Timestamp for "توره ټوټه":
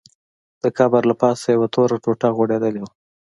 1.75-2.29